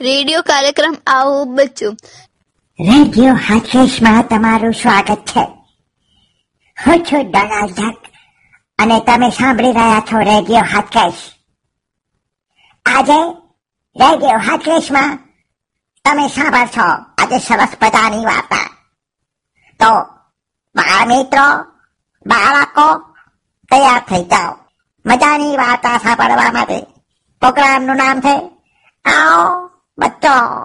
[0.00, 1.96] Radio કાર્યક્રમ આવો બચ્ચું.
[2.80, 5.44] રેડિયો હાથેશમાં તમારું સ્વાગત છે.
[6.86, 7.96] હું છું ડોનાલ્ડ ડક
[8.78, 11.14] અને તમે સાંભળી રહ્યા છો રેડિયો હાથકેશ
[12.86, 13.32] આજે
[13.96, 15.16] રેડિયો હાથકેશમાં
[16.04, 16.82] તમે સાંભળશો
[17.18, 18.76] આજે સરસ મજાની વાર્તા.
[19.80, 20.02] તો
[20.76, 21.62] બાળ મિત્રો,
[22.26, 23.14] બાળકો,
[23.70, 24.56] તૈયાર થઈ જાઓ.
[25.06, 26.80] મજાની વાર્તા સાંભળવા માટે.
[27.40, 28.50] પ્રોગ્રામનું નામ છે
[29.06, 29.69] आओ
[30.00, 30.64] बच्चों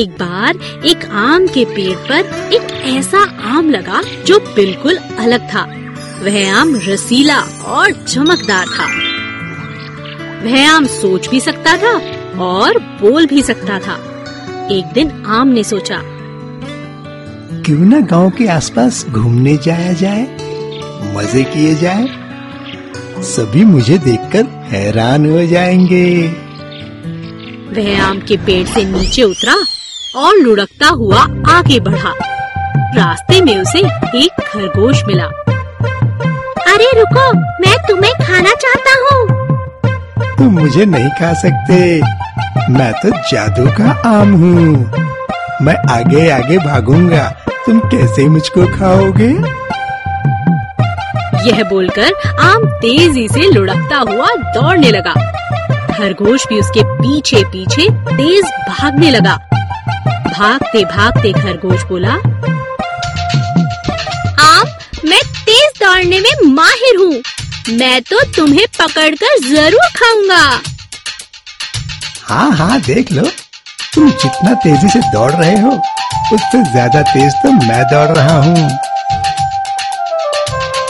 [0.00, 3.18] एक बार एक आम के पेड़ पर एक ऐसा
[3.48, 5.62] आम लगा जो बिल्कुल अलग था।
[6.24, 8.86] वह आम रसीला और चमकदार था।
[10.44, 11.92] वह आम सोच भी सकता था
[12.42, 13.94] और बोल भी सकता था।
[14.70, 16.00] एक दिन आम ने सोचा
[17.62, 20.22] क्यों ना गाँव के आसपास घूमने जाया जाए
[21.16, 22.06] मज़े किए जाए।
[23.22, 26.06] सभी मुझे देखकर हैरान हो जाएँगे।
[27.72, 29.54] वह आम के पेड़ से नीचे उतरा
[30.16, 32.12] और लुढ़कता हुआ आगे बढ़ा।
[32.96, 33.78] रास्ते में उसे
[34.24, 35.24] एक खरगोश मिला।
[36.72, 39.28] अरे रुको मैं तुम्हें खाना चाहता हूँ।
[40.38, 42.00] तुम मुझे नहीं खा सकते।
[42.72, 44.92] मैं तो जादू का आम हूँ।
[45.62, 47.28] मैं आगे आगे भागूँगा।
[47.66, 49.62] तुम कैसे मुझको खाओगे?
[51.48, 55.14] यह बोलकर आम तेज़ी से लुढ़कता हुआ दौड़ने लगा।
[56.02, 59.34] खरगोश भी उसके पीछे पीछे तेज भागने लगा।
[60.28, 62.12] भागते भागते खरगोश बोला
[64.42, 70.40] आप मैं तेज दौड़ने में माहिर हूँ। मैं तो तुम्हें पकड़कर ज़रूर खाऊँगा।
[72.28, 73.26] हाँ हाँ देख लो।
[73.94, 75.70] तुम जितना तेज़ी से दौड़ रहे हो
[76.32, 78.68] उससे ज़्यादा तेज तो मैं दौड़ रहा हूँ।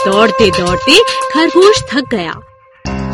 [0.05, 0.97] दौड़ते दौड़ते
[1.33, 2.33] खरगोश थक गया।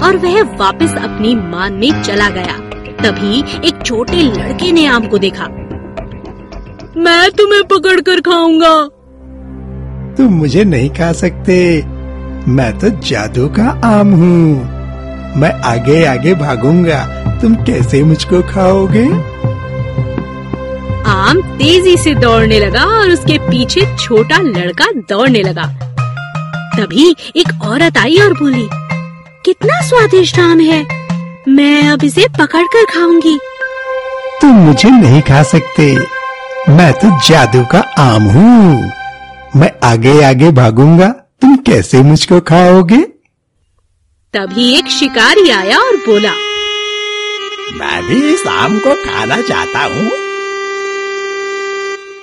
[0.03, 2.57] और वह वापस अपनी मान में चला गया।
[3.03, 5.47] तभी एक छोटे लड़के ने आम को देखा।
[6.97, 8.73] मैं तुम्हें पकड़ कर खाऊँगा।
[10.17, 11.83] तुम मुझे नहीं खा सकते।
[12.47, 14.79] मैं तो जादू का आम हूँ।
[15.37, 16.99] मैं आगे आगे भागूँगा।
[17.41, 19.05] तुम कैसे मुझको खाओगे?
[21.09, 25.63] आम तेज़ी से दौड़ने लगा और उसके पीछे छोटा लड़का दौड़ने लगा।
[26.77, 28.67] तभी एक औरत आई और बोली
[29.49, 30.87] कितना स्वादिष्ट आम है।
[31.49, 33.39] मैं अब इसे पकड़ कर खाऊँगी।
[34.41, 35.95] तुम मुझे नहीं खा सकते।
[36.69, 38.91] मैं तो जादू का आम हूँ।
[39.55, 41.07] मैं आगे आगे भागूँगा।
[41.41, 42.97] तुम कैसे मुझको खाओगे?
[44.33, 46.31] तभी एक शिकारी आया और बोला
[47.79, 50.09] मैं भी इस आम को खाना चाहता हूँ।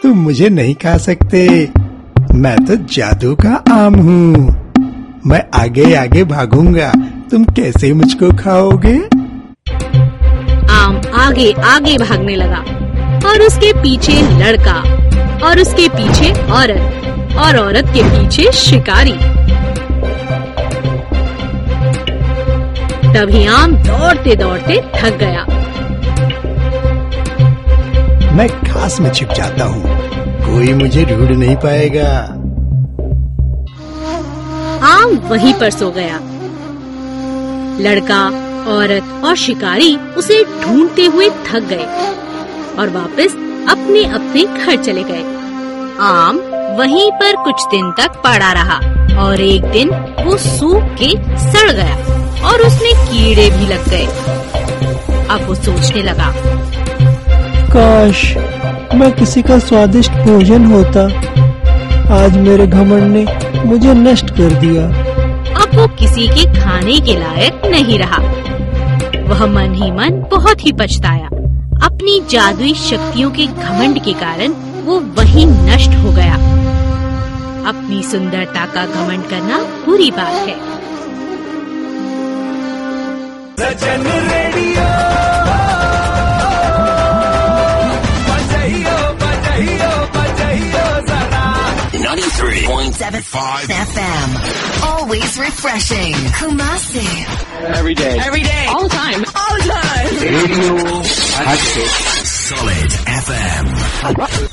[0.02, 1.68] तुम मुझे नहीं खा सकते।
[2.34, 4.62] मैं तो जादू का आम हूँ।
[5.26, 6.92] मैं आगे आगे भागूँगा।
[7.30, 8.96] तुम कैसे मुझको खाओगे?
[10.72, 12.58] आम आगे आगे भागने लगा
[13.28, 14.74] और उसके पीछे लड़का
[15.46, 19.12] और उसके पीछे औरत और औरत के पीछे शिकारी।
[23.12, 25.44] तभी आम दौड़ते दौड़ते थक गया।
[28.36, 29.82] मैं घास में छिप जाता हूँ।
[30.46, 32.08] कोई मुझे ढूंढ नहीं पाएगा।
[34.86, 36.20] आम वहीं पर सो गया।
[37.80, 38.20] लड़का
[38.70, 41.86] औरत और शिकारी उसे ढूंढते हुए थक गए
[42.78, 43.34] और वापस
[43.70, 45.24] अपने अपने घर चले गए।
[46.02, 46.38] आम
[46.78, 48.78] वहीं पर कुछ दिन तक पड़ा रहा
[49.22, 49.90] और एक दिन
[50.24, 51.10] वो सूख के
[51.42, 54.06] सड़ गया और उसमें कीड़े भी लग गए।
[55.26, 56.32] अब वो सोचने लगा,
[57.68, 58.22] काश
[58.94, 61.04] मैं किसी का स्वादिष्ट भोजन होता।
[62.14, 63.24] आज मेरे घमंड ने
[63.64, 65.14] मुझे नष्ट कर दिया।
[65.86, 68.18] किसी के खाने के लायक नहीं रहा।
[69.28, 71.26] वह मन ही मन बहुत ही पछताया।
[71.86, 74.48] अपनी जादुई शक्तियों के घमंड के कारण
[74.84, 76.34] वो वही नष्ट हो गया।
[77.68, 80.76] अपनी सुंदरता का घमंड करना बुरी बात है।
[92.16, 94.28] 93.75 FM.
[94.82, 96.14] Always refreshing.
[96.32, 97.04] Kumasi.
[97.76, 98.16] Every day.
[98.18, 102.90] every day all the time all the time Radio Solid
[103.24, 103.64] FM.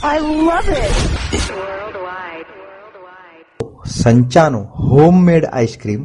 [0.04, 0.18] I
[0.50, 0.98] love it.
[3.94, 6.04] સંચાનું હોમમેડ આઈસ્ક્રીમ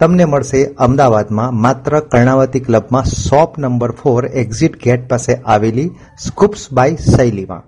[0.00, 5.88] તમને મળશે અમદાવાદમાં માત્ર કર્ણાવતી ક્લબમાં shop number four exit gate પાસે આવેલી
[6.26, 7.62] સ્કૂપ્સ બાય શૈલીમાં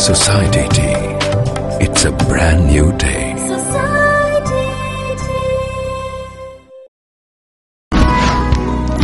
[0.00, 1.19] Society Tea.
[1.80, 3.28] It's a brand new day.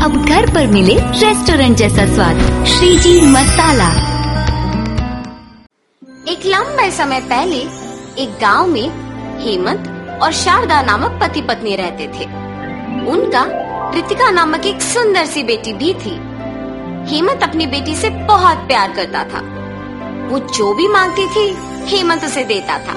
[0.03, 3.89] अब घर पर मिले रेस्टोरेंट जैसा स्वाद श्रीजी मसाला।
[6.29, 7.61] एक लंबे समय पहले
[8.23, 8.89] एक गाँव में
[9.41, 12.25] हेमंत और शारदा नामक पति पत्नी रहते थे।
[13.11, 13.45] उनका
[13.93, 16.17] कृतिका नामक एक सुंदर सी बेटी भी थी।
[17.15, 19.66] हेमंत अपनी बेटी से बहुत प्यार करता था।
[20.27, 21.57] वो जो भी मांगती थी,
[21.87, 22.95] हेमंत उसे देता था।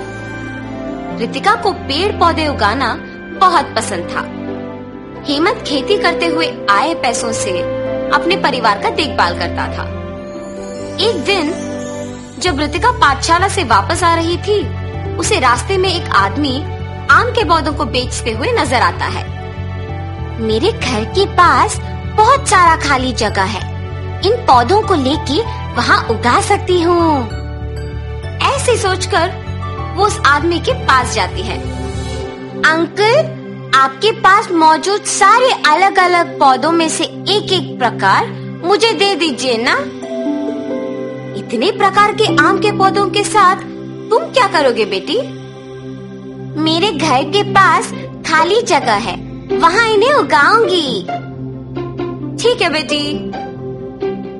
[1.18, 2.94] कृतिका को पेड़ पौधे उगाना
[3.40, 4.22] बहुत पसंद था।
[5.28, 7.60] हेमंत खेती करते हुए आए पैसों से
[8.10, 9.84] अपने परिवार का देखभाल करता था।
[11.00, 11.52] एक दिन,
[12.40, 14.60] जब ऋतिका पाठशाला से वापस आ रही थी,
[15.18, 16.64] उसे रास्ते में एक आदमी
[17.12, 19.28] आम के पौधों को बेचते हुए नज़र आता है।
[20.42, 21.80] मेरे घर के पास
[22.18, 23.62] बहुत सारा खाली जगह है।
[24.26, 27.26] इन पौधों को लेके वहाँ उगा सकती हूँ।
[28.44, 31.60] ऐसे सोचकर वो उस आदमी के पास जाती है।
[32.64, 38.28] अंकल, आपके पास मौजूद सारे अलग अलग पौधों में से एक एक प्रकार
[38.66, 39.78] मुझे दे दीजिए ना?
[41.40, 43.56] इतने प्रकार के आम के पौधों के साथ
[44.10, 45.18] तुम क्या करोगे बेटी?
[46.62, 47.92] मेरे घर के पास
[48.28, 49.18] खाली जगह है,
[49.58, 51.04] वहाँ इन्हें उगाऊँगी।
[52.44, 53.32] ठीक है बेटी।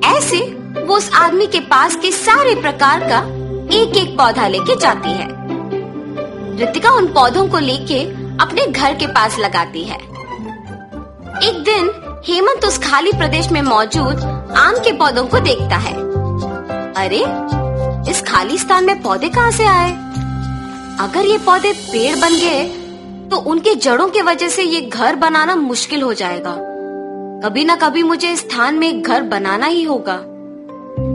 [0.08, 0.59] ऐसे
[0.90, 3.18] वो उस आदमी के पास के सारे प्रकार का
[3.76, 5.26] एक एक पौधा लेके जाती है।
[6.56, 8.04] रितिका उन पौधों को लेके
[8.42, 9.96] अपने घर के पास लगाती है।
[11.42, 11.90] एक दिन
[12.28, 14.16] हेमंत उस खाली प्रदेश में मौजूद
[14.56, 15.94] आम के पौधों को देखता है।
[16.92, 17.24] अरे,
[18.10, 19.92] इस खाली स्थान में पौधे कहाँ से आए?
[21.00, 22.64] अगर ये पौधे पेड़ बन गए
[23.30, 26.56] तो उनके जड़ों के वजह से ये घर बनाना मुश्किल हो जाएगा।
[27.44, 30.22] कभी ना कभी मुझे इस स्थान में घर बनाना ही होगा।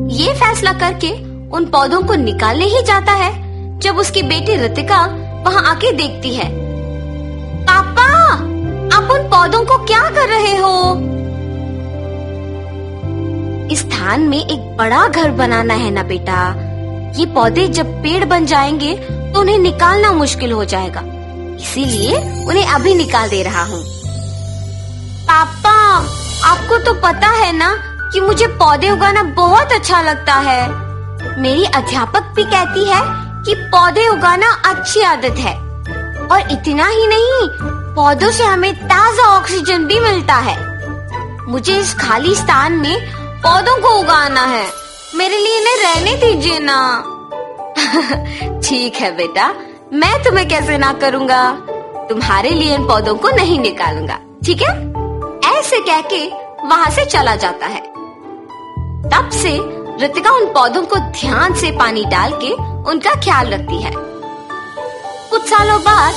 [0.08, 1.12] ये फैसला करके
[1.50, 5.06] उन पौधों को निकालने ही जाता है, जब उसकी बेटी रितिका
[5.46, 6.50] वहाँ आके देखती है।
[7.64, 8.04] पापा,
[8.98, 10.94] आप उन पौधों को क्या कर रहे हो?
[13.72, 16.48] इस स्थान में एक बड़ा घर बनाना है ना बेटा।
[17.18, 18.96] ये पौधे जब पेड़ बन जाएँगे
[19.34, 21.02] तो उन्हें निकालना मुश्किल हो जाएगा।
[21.62, 23.84] इसीलिए उन्हें अभी निकाल दे रहा हूँ।
[25.24, 25.76] पापा,
[26.46, 27.74] आपको तो पता है ना
[28.16, 30.70] कि मुझे पौधे उगाना बहुत अच्छा लगता है।
[31.42, 33.00] मेरी अध्यापक भी कहती है
[33.44, 35.56] कि पौधे उगाना अच्छी आदत है।
[36.28, 37.48] और इतना ही नहीं,
[37.96, 40.56] पौधों से हमें ताज़ा ऑक्सीजन भी मिलता है।
[41.48, 44.66] मुझे इस खाली स्थान में पौधों को उगाना है।
[45.16, 47.04] मेरे लिए इन्हें रहने दीजिए ना।
[48.60, 49.54] ठीक है बेटा,
[49.94, 51.52] मैं तुम्हें कैसे ना करूँगा?
[52.10, 54.74] तुम्हारे लिए इन पौधों को नहीं निकालूँगा, ठीक है?
[55.60, 56.26] ऐसे कह के
[56.68, 57.95] वहाँ से चला जाता है।
[59.14, 59.58] तब से
[60.06, 62.52] ऋतिका उन पौधों को ध्यान से पानी डाल के
[62.92, 63.92] उनका ख्याल रखती है।
[65.30, 66.14] कुछ सालों बाद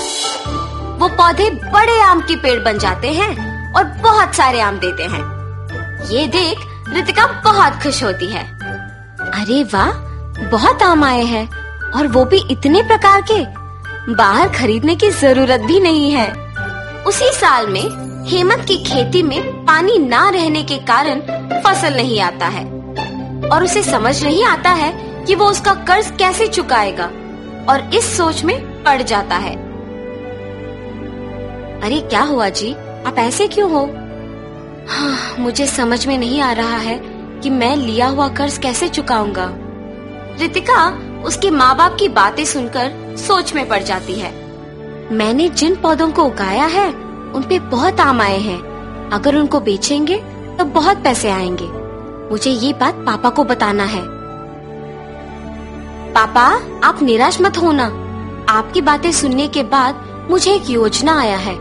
[1.00, 6.06] वो पौधे बड़े आम के पेड़ बन जाते हैं और बहुत सारे आम देते हैं।
[6.08, 6.58] ये देख
[6.96, 8.44] ऋतिका बहुत खुश होती है।
[9.32, 9.90] अरे वाह,
[10.50, 11.48] बहुत आम आए हैं
[11.90, 13.44] और वो भी इतने प्रकार के।
[14.14, 16.30] बाहर खरीदने की ज़रूरत भी नहीं है।
[17.02, 21.20] उसी साल में हेमंत की खेती में पानी ना रहने के कारण
[21.62, 22.77] फ़सल नहीं आता है।
[23.52, 24.92] और उसे समझ नहीं आता है
[25.24, 27.04] कि वो उसका कर्ज कैसे चुकाएगा
[27.72, 29.54] और इस सोच में पड़ जाता है।
[31.80, 32.72] अरे क्या हुआ जी?
[33.06, 33.84] आप ऐसे क्यों हो?
[34.88, 36.98] हाँ, मुझे समझ में नहीं आ रहा है
[37.40, 39.50] कि मैं लिया हुआ कर्ज कैसे चुकाऊँगा।
[40.40, 40.88] रितिका
[41.24, 44.32] उसके माँ बाप की बातें सुनकर सोच में पड़ जाती है।
[45.12, 46.88] मैंने जिन पौधों को उगाया है
[47.34, 48.58] उनपे बहुत आम आए हैं।
[49.12, 50.16] अगर उनको बेचेंगे
[50.58, 51.87] तो बहुत पैसे आएँगे।
[52.30, 54.02] मुझे ये बात पापा को बताना है।
[56.12, 57.84] पापा, आप निराश मत होना।
[58.48, 61.54] आपकी बातें सुनने के बाद मुझे एक योजना आया है।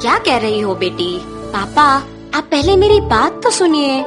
[0.00, 1.20] क्या कह रही हो बेटी?
[1.24, 1.82] पापा,
[2.38, 4.02] आप पहले मेरी बात तो सुनिए।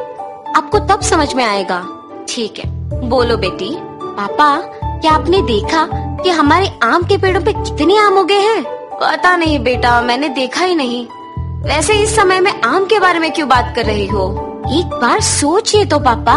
[0.56, 1.86] आपको तब समझ में आएगा।
[2.28, 4.62] ठीक है, बोलो बेटी। पापा,
[5.00, 5.88] क्या आपने देखा
[6.24, 8.64] कि हमारे आम के पेड़ों पे कितने आम उगे हैं?
[9.04, 11.08] पता नहीं बेटा, मैंने देखा ही नहीं।
[11.64, 14.52] वैसे इस समय में आम के बारे में क्यों बात कर रही हो?
[14.66, 16.36] एक बार सोचिए तो पापा,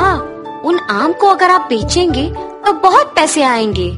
[0.65, 2.25] उन आम को अगर आप बेचेंगे
[2.67, 3.89] तो बहुत पैसे आएँगे।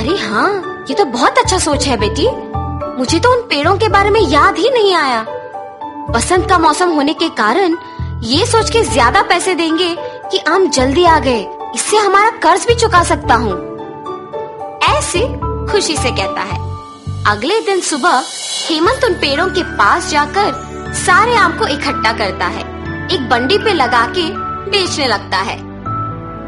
[0.00, 2.28] अरे हाँ ये तो बहुत अच्छा सोच है बेटी।
[2.98, 5.24] मुझे तो उन पेड़ों के बारे में याद ही नहीं आया।
[6.10, 7.76] बसंत का मौसम होने के कारण
[8.24, 9.94] ये सोच के ज़्यादा पैसे देंगे
[10.30, 13.54] कि आम जल्दी आ गए। इससे हमारा कर्ज भी चुका सकता हूँ।
[14.88, 15.20] ऐसे
[15.72, 16.60] खुशी से कहता है।
[17.26, 18.22] अगले दिन सुबह
[18.68, 22.70] हेमंत उन पेड़ों के पास जाकर सारे आम को इकट्ठा करता है।
[23.10, 24.22] एक बंडी पे लगा के
[24.70, 25.72] बेचने लगता है।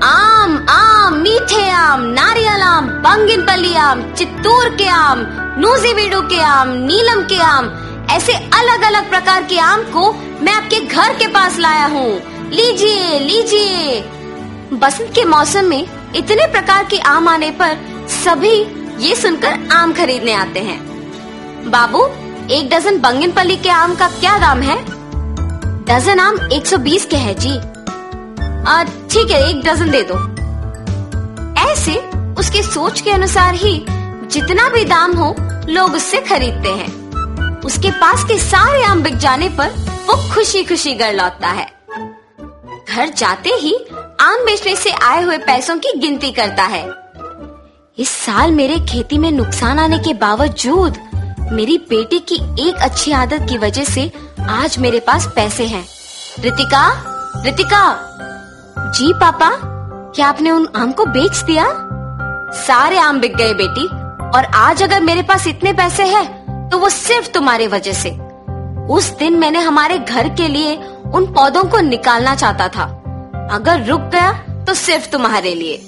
[0.02, 5.26] आम आम, मीठे आम, नारियल आम बंगिनपल्ली आम, चित्तूर के आम,
[5.58, 7.70] नूजीबीडू के आम, नीलम के आम,
[8.10, 12.20] ऐसे अलग अलग प्रकार के आम को मैं आपके घर के पास लाया हूँ।
[12.50, 14.00] लीजिए लीजिए।
[14.72, 17.76] बसंत के मौसम में इतने प्रकार के आम आने पर
[18.08, 20.84] सभी ये सुनकर आम खरीदने आते हैं।
[21.70, 22.06] बाबू,
[22.50, 24.93] एक डजन बंगनपल्ली के आम का क्या दाम है?
[25.86, 27.58] डजन आम 120 के है जी।
[29.08, 30.14] ठीक है, एक डजन दे दो।
[31.70, 31.96] ऐसे
[32.40, 33.84] उसके सोच के अनुसार ही
[34.26, 35.34] जितना भी दाम हो,
[35.68, 39.68] लोग उससे खरीदते हैं। उसके पास के सारे आम बिक जाने पर
[40.06, 41.66] वो खुशी खुशी घर लौटता है।
[42.88, 43.76] घर जाते ही
[44.20, 46.88] आम बेचने से आए हुए पैसों की गिनती करता है।
[47.98, 50.98] इस साल मेरे खेती में नुकसान आने के बावजूद
[51.52, 54.10] मेरी बेटी की एक अच्छी आदत की वजह से
[54.50, 55.84] आज मेरे पास पैसे हैं।
[56.40, 56.86] रितिका
[57.36, 57.82] रितिका।
[58.90, 59.50] जी, पापा,
[60.10, 61.66] क्या आपने उन आम को बेच दिया?
[62.58, 63.84] सारे आम बिक गए बेटी,
[64.28, 68.10] और आज अगर मेरे पास इतने पैसे हैं तो वो सिर्फ़ तुम्हारे वजह से।
[68.90, 70.76] उस दिन मैंने हमारे घर के लिए
[71.14, 72.84] उन पौधों को निकालना चाहता था।
[73.52, 74.32] अगर रुक गया
[74.64, 75.82] तो सिर्फ़ तुम्हारे लिए।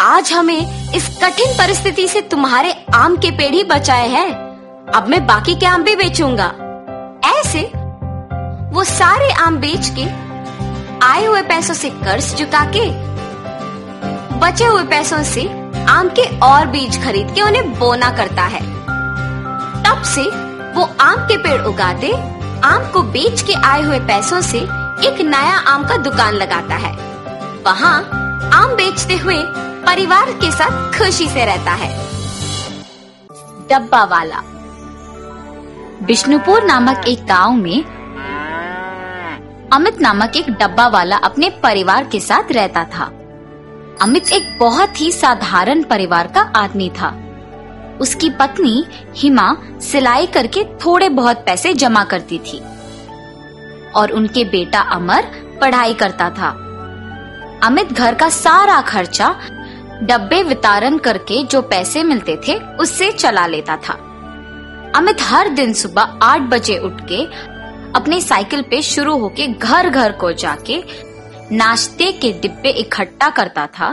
[0.00, 4.47] आज हमें इस कठिन परिस्थिति से तुम्हारे आम के पेड़ ही बचाए हैं।
[4.94, 6.46] अब मैं बाकी के आम भी बेचूँगा।
[7.24, 7.60] ऐसे,
[8.72, 10.04] वो सारे आम बेच के,
[11.06, 12.88] आए हुए पैसों से कर्ज चुका के,
[14.38, 15.46] बचे हुए पैसों से
[15.88, 18.60] आम के और बीज खरीद के उन्हें बोना करता है।
[19.82, 20.22] तब से
[20.72, 22.12] वो आम के पेड़ उगाते,
[22.64, 24.58] आम को बेच के आए हुए पैसों से
[25.06, 26.92] एक नया आम का दुकान लगाता है।
[27.66, 27.96] वहाँ
[28.54, 29.42] आम बेचते हुए
[29.86, 31.96] परिवार के साथ खुशी से रहता है।
[33.70, 34.42] डब्बा वाला।
[36.02, 37.84] विष्णुपुर नामक एक गाँव में
[39.72, 43.04] अमित नामक एक डब्बा वाला अपने परिवार के साथ रहता था।
[44.02, 47.08] अमित एक बहुत ही साधारण परिवार का आदमी था।
[48.00, 48.84] उसकी पत्नी
[49.16, 52.62] हिमा सिलाई करके थोड़े बहुत पैसे जमा करती थी
[53.96, 56.50] और उनके बेटा अमर पढ़ाई करता था।
[57.66, 59.36] अमित घर का सारा खर्चा
[60.02, 64.04] डब्बे वितरण करके जो पैसे मिलते थे उससे चला लेता था।
[64.98, 67.22] अमित हर दिन सुबह आठ बजे उठ के
[67.98, 70.82] अपने साइकिल पे शुरू होके घर घर को जाके
[71.52, 73.88] नाश्ते के डिब्बे इकट्ठा करता था।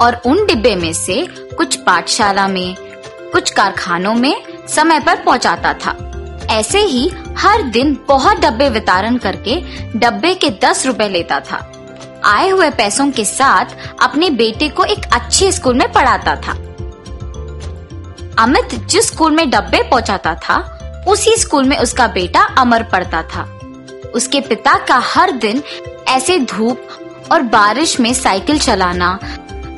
[0.00, 1.26] और उन डिब्बे में से
[1.56, 2.76] कुछ पाठशाला में,
[3.32, 5.96] कुछ कारखानों में समय पर पहुंचाता था।
[6.50, 9.60] ऐसे ही हर दिन बहुत डब्बे वितरण करके
[9.98, 11.72] डब्बे के दस रुपए लेता था।
[12.24, 16.62] आए हुए पैसों के साथ अपने बेटे को एक अच्छे स्कूल में पढ़ाता था।
[18.38, 20.56] अमित जिस स्कूल में डब्बे पहुंचाता था,
[21.08, 23.42] उसी स्कूल में उसका बेटा अमर पढ़ता था।
[24.14, 25.62] उसके पिता का हर दिन
[26.08, 26.88] ऐसे धूप
[27.32, 29.18] और बारिश में साइकिल चलाना,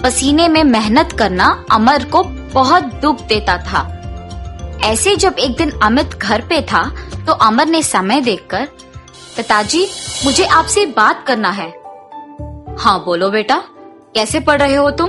[0.02, 2.22] पसीने में मेहनत करना अमर को
[2.52, 3.86] बहुत दुख देता था।
[4.84, 6.82] ऐसे जब एक दिन अमित घर पे था
[7.26, 8.66] तो अमर ने समय देखकर,
[9.36, 9.86] पिताजी,
[10.24, 11.68] मुझे आपसे बात करना है।
[12.78, 13.62] हाँ बोलो बेटा,
[14.14, 15.08] कैसे पढ़ रहे हो तुम?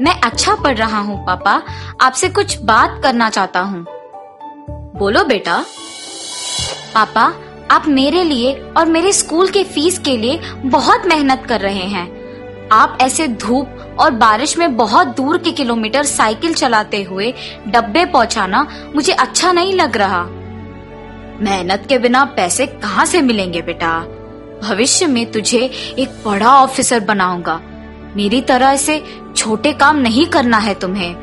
[0.00, 1.62] मैं अच्छा पढ़ रहा हूँ, पापा।
[2.00, 3.86] आपसे कुछ बात करना चाहता हूँ।
[4.96, 5.64] बोलो बेटा।
[6.94, 7.34] पापा,
[7.70, 12.24] आप मेरे लिए और मेरे स्कूल के फ़ीस के लिए बहुत मेहनत कर रहे हैं।
[12.72, 17.34] आप ऐसे धूप और बारिश में बहुत दूर के किलोमीटर साइकिल चलाते हुए
[17.68, 20.22] डब्बे पहुंचाना मुझे अच्छा नहीं लग रहा।
[21.40, 23.98] मेहनत के बिना पैसे कहाँ से मिलेंगे बेटा?
[24.62, 27.60] भविष्य में तुझे एक बड़ा ऑफिसर बनाऊँगा।
[28.16, 31.14] मेरी तरह ऐसे छोटे काम नहीं करना है तुम्हें।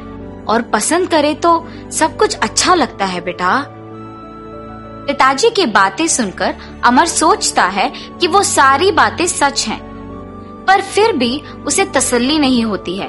[0.45, 3.63] और पसंद करे तो सब कुछ अच्छा लगता है बेटा।
[5.07, 6.55] पिताजी की बातें सुनकर
[6.85, 9.79] अमर सोचता है कि वो सारी बातें सच हैं,
[10.67, 13.07] पर फिर भी उसे तसल्ली नहीं होती है।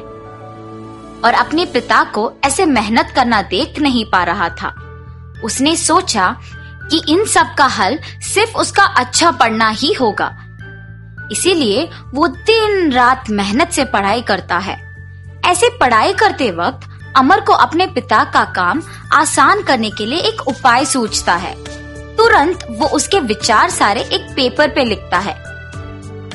[1.25, 4.75] और अपने पिता को ऐसे मेहनत करना देख नहीं पा रहा था।
[5.45, 6.37] उसने सोचा
[6.91, 10.42] कि इन सब का हल सिर्फ़ उसका अच्छा पढ़ना ही होगा
[11.31, 14.77] इसीलिए वो दिन रात मेहनत से पढ़ाई करता है।
[15.47, 20.47] ऐसे पढ़ाई करते वक्त अमर को अपने पिता का काम आसान करने के लिए एक
[20.49, 21.55] उपाय सोचता है।
[22.17, 25.35] तुरंत वो उसके विचार सारे एक पेपर पे लिखता है।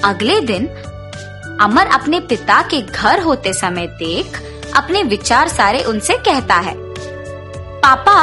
[0.06, 0.67] अगले दिन
[1.62, 4.41] अमर अपने पिता के घर होते समय देख
[4.75, 6.75] अपने विचार सारे उनसे कहता है।
[7.79, 8.20] पापा,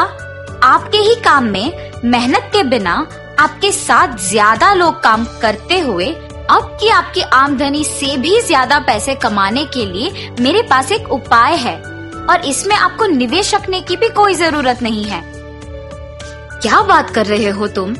[0.67, 2.95] आपके ही काम में मेहनत के बिना
[3.41, 6.07] आपके साथ ज़्यादा लोग काम करते हुए
[6.51, 11.55] अब की आपकी आमदनी से भी ज़्यादा पैसे कमाने के लिए मेरे पास एक उपाय
[11.57, 11.77] है,
[12.25, 15.23] और इसमें आपको निवेश रखने की भी कोई ज़रूरत नहीं है।
[16.61, 17.95] क्या बात कर रहे हो तुम?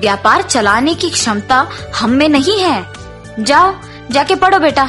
[0.00, 2.84] व्यापार चलाने की क्षमता हम में नहीं है।
[3.40, 3.74] जाओ,
[4.10, 4.84] जाके पढ़ो बेटा।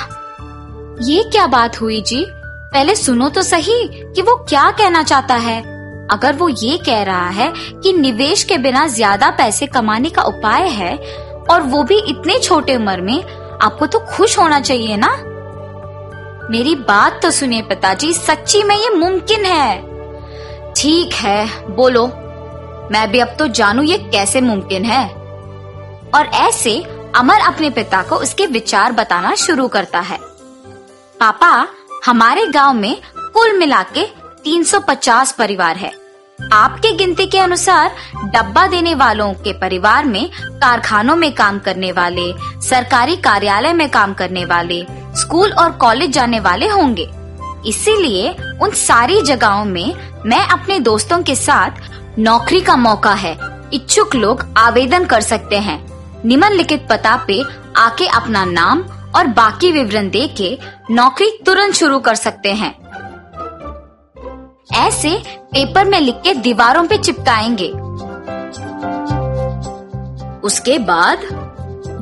[1.01, 2.25] ये क्या बात हुई जी?
[2.29, 5.59] पहले सुनो तो सही कि वो क्या कहना चाहता है।
[6.11, 7.51] अगर वो ये कह रहा है
[7.83, 10.95] कि निवेश के बिना ज़्यादा पैसे कमाने का उपाय है
[11.51, 13.23] और वो भी इतने छोटे उम्र में,
[13.61, 15.17] आपको तो खुश होना चाहिए ना?
[16.51, 19.81] मेरी बात तो सुनिए पिताजी, सच्ची में ये मुमकिन है।
[20.73, 22.07] ठीक है, बोलो।
[22.91, 25.09] मैं भी अब तो जानू ये कैसे मुमकिन है।
[26.15, 26.83] और ऐसे
[27.15, 30.17] अमर अपने पिता को उसके विचार बताना शुरू करता है।
[31.19, 31.67] पापा,
[32.05, 34.05] हमारे गाँव में कुल मिला के
[34.43, 36.04] 350 परिवार है।
[36.53, 42.33] आपके गिनती के अनुसार डब्बा देने वालों के परिवार में, कारखानों में काम करने वाले,
[42.61, 47.09] सरकारी कार्यालय में काम करने वाले, स्कूल और कॉलेज जाने वाले होंगे।
[47.65, 51.71] इसीलिए उन सारी जगहों में मैं अपने दोस्तों के साथ
[52.19, 53.37] नौकरी का मौका है।
[53.73, 55.85] इच्छुक लोग आवेदन कर सकते हैं।
[56.25, 57.43] निम्नलिखित पता पे
[57.77, 58.83] आके अपना नाम
[59.15, 60.59] और बाकी विवरण दे के
[60.91, 62.85] नौकरी तुरंत शुरू कर सकते हैं।
[64.75, 65.23] ऐसे
[65.55, 67.67] पेपर में लिख के दीवारों पे चिपकाएँगे।
[70.47, 71.19] उसके बाद,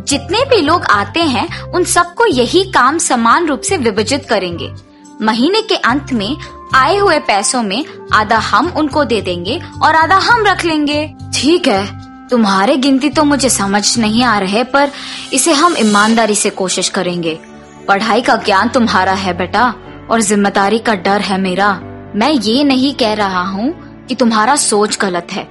[0.08, 4.74] जितने भी लोग आते हैं, उन सबको यही काम समान रूप से विभाजित करेंगे।
[5.22, 6.38] महीने के अंत में,
[6.76, 11.68] आए हुए पैसों में आधा हम उनको दे देंगे और आधा हम रख लेंगे। ठीक
[11.68, 11.88] है,
[12.28, 14.92] तुम्हारे गिनती तो मुझे समझ नहीं आ रहे, पर
[15.34, 17.40] इसे हम ईमानदारी से कोशिश करेंगे।
[17.88, 19.74] पढ़ाई का ज्ञान तुम्हारा है, बेटा,
[20.12, 21.82] और ज़िम्मेदारी का डर है मेरा।
[22.16, 23.72] मैं ये नहीं कह रहा हूँ
[24.06, 25.44] कि तुम्हारा सोच गलत है।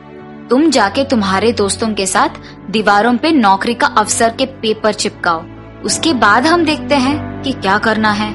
[0.48, 2.28] तुम जाके तुम्हारे दोस्तों के साथ
[2.70, 5.42] दीवारों पे नौकरी का अवसर के पेपर चिपकाओ।
[5.82, 8.30] उसके बाद हम देखते हैं कि क्या करना है।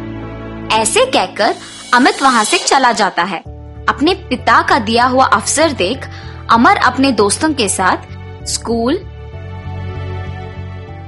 [0.81, 1.55] ऐसे कहकर
[1.93, 3.39] अमित वहाँ से चला जाता है।
[3.89, 6.09] अपने पिता का दिया हुआ अवसर देख
[6.51, 8.97] अमर अपने दोस्तों के साथ स्कूल,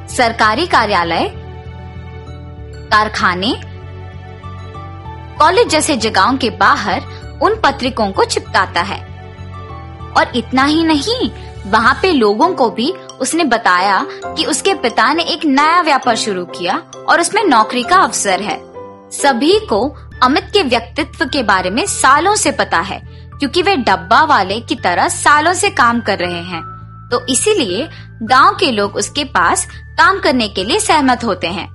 [0.10, 1.32] सरकारी कार्यालय,
[2.92, 3.54] कारखाने
[5.40, 7.02] कॉलेज जैसे जगहों के बाहर
[7.42, 9.00] उन पत्रिकों को चिपकाता है।
[10.18, 11.30] और इतना ही नहीं,
[11.68, 12.92] वहाँ पे लोगों को भी
[13.22, 17.96] उसने बताया कि उसके पिता ने एक नया व्यापार शुरू किया और उसमें नौकरी का
[17.96, 18.58] अवसर है।
[19.12, 23.00] सभी को अमित के व्यक्तित्व के बारे में सालों से पता है,
[23.40, 26.62] क्योंकि वे डब्बा वाले की तरह सालों से काम कर रहे हैं।
[27.12, 27.90] तो इसीलिए
[28.24, 31.70] गाँव के लोग उसके पास काम करने के लिए सहमत होते हैं।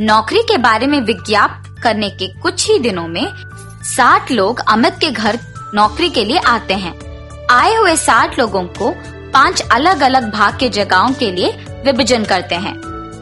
[0.00, 3.32] नौकरी के बारे में विज्ञापन करने के कुछ ही दिनों में
[3.84, 5.38] साठ लोग अमित के घर
[5.74, 6.94] नौकरी के लिए आते हैं।
[7.50, 8.90] आए हुए साठ लोगों को
[9.32, 11.50] पाँच अलग अलग भाग के जगहों के लिए
[11.84, 12.74] विभाजन करते हैं।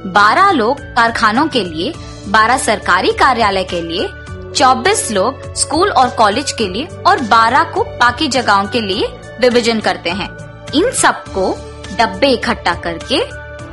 [0.07, 1.93] बारह लोग कारखानों के लिए,
[2.29, 4.09] बारह सरकारी कार्यालय के लिए,
[4.53, 9.07] चौबीस लोग स्कूल और कॉलेज के लिए और बारह को बाकी जगहों के लिए
[9.41, 10.29] विभाजन करते हैं।
[10.75, 11.51] इन सबको
[11.99, 13.21] डब्बे इकट्ठा करके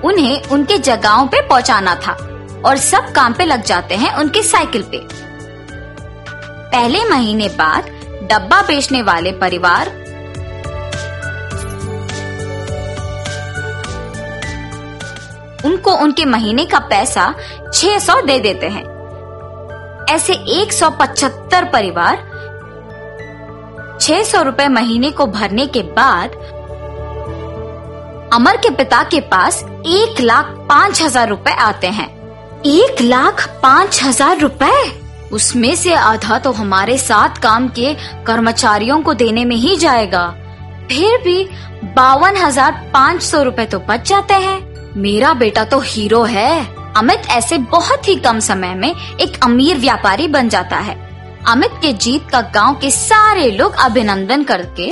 [0.08, 2.18] उन्हें उनके जगहों पे पहुंचाना था।
[2.66, 5.00] और सब काम पे लग जाते हैं उनके साइकिल पे।
[6.72, 7.90] पहले महीने बाद
[8.24, 10.00] डब्बा बेचने वाले परिवार
[15.66, 17.34] उनको उनके महीने का पैसा
[17.74, 18.84] 600 दे देते हैं।
[20.10, 22.30] ऐसे 175 परिवार
[24.02, 26.32] 600 रुपए महीने को भरने के बाद
[28.34, 32.21] अमर के पिता के पास एक लाख पाँच हज़ार रूपए आते हैं।
[32.66, 34.92] एक लाख पाँच हज़ार रूपए?
[35.32, 37.94] उसमें से आधा तो हमारे साथ काम के
[38.26, 40.28] कर्मचारियों को देने में ही जाएगा।
[40.90, 41.44] फिर भी
[41.96, 46.54] बावन हज़ार पाँच सौ रूपए तो बच जाते हैं। मेरा बेटा तो हीरो है।
[46.94, 50.96] अमित ऐसे बहुत ही कम समय में एक अमीर व्यापारी बन जाता है।
[51.48, 54.92] अमित के जीत का गाँव के सारे लोग अभिनंदन करके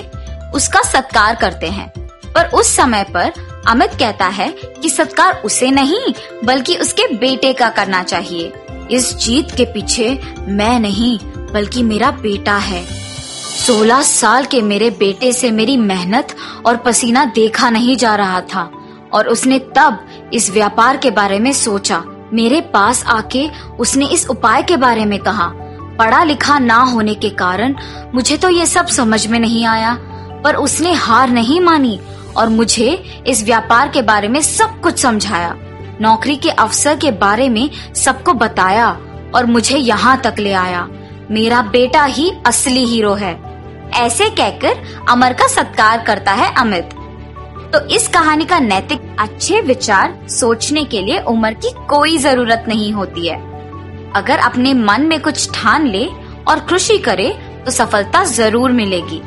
[0.51, 1.89] उसका सत्कार करते हैं।
[2.25, 3.31] पर उस समय पर
[3.67, 4.49] अमित कहता है
[4.81, 8.51] कि सत्कार उसे नहीं, बल्कि उसके बेटे का करना चाहिए।
[8.91, 11.17] इस जीत के पीछे मैं नहीं,
[11.53, 17.69] बल्कि मेरा बेटा है। सोलह साल के मेरे बेटे से मेरी मेहनत और पसीना देखा
[17.69, 18.69] नहीं जा रहा था,
[19.13, 23.47] और उसने तब इस व्यापार के बारे में सोचा। मेरे पास आके
[23.79, 25.47] उसने इस उपाय के बारे में कहा।
[25.99, 27.75] पढ़ा लिखा ना होने के कारण
[28.13, 29.93] मुझे तो ये सब समझ में नहीं आया,
[30.43, 31.99] पर उसने हार नहीं मानी
[32.39, 32.91] और मुझे
[33.27, 35.55] इस व्यापार के बारे में सब कुछ समझाया।
[36.01, 38.89] नौकरी के अवसर के बारे में सबको बताया
[39.35, 40.87] और मुझे यहाँ तक ले आया।
[41.31, 43.33] मेरा बेटा ही असली हीरो है।
[43.95, 46.89] ऐसे कहकर अमर का सत्कार करता है अमित।
[47.73, 52.91] तो इस कहानी का नैतिक अच्छे विचार सोचने के लिए उम्र की कोई ज़रूरत नहीं
[52.93, 53.37] होती है।
[54.15, 56.05] अगर अपने मन में कुछ ठान ले
[56.47, 57.29] और खुशी करे
[57.65, 59.21] तो सफलता ज़रूर मिलेगी।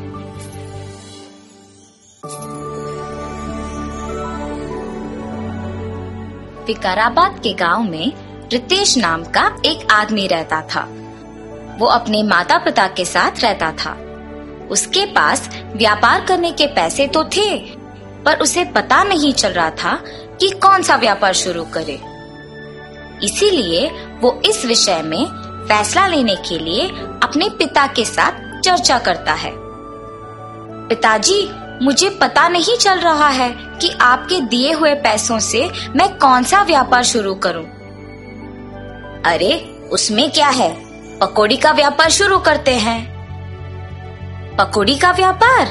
[6.73, 8.13] विकाराबाद के गाँव में
[8.53, 10.81] रितेश नाम का एक आदमी रहता था।
[11.79, 13.91] वो अपने माता पिता के साथ रहता था।
[14.71, 17.59] उसके पास व्यापार करने के पैसे तो थे,
[18.25, 19.95] पर उसे पता नहीं चल रहा था
[20.41, 22.01] कि कौन सा व्यापार शुरू करे।
[23.23, 25.25] इसीलिए वो इस विषय में
[25.69, 26.89] फैसला लेने के लिए
[27.23, 29.53] अपने पिता के साथ चर्चा करता है।
[30.89, 31.43] पिताजी
[31.83, 36.63] मुझे पता नहीं चल रहा है कि आपके दिए हुए पैसों से मैं कौन सा
[36.63, 37.65] व्यापार शुरू करूँ।
[39.23, 40.75] अरे, उसमें क्या है?
[41.19, 43.13] पकोड़ी का व्यापार शुरू करते हैं।
[44.57, 45.67] पकोड़ी का व्यापार?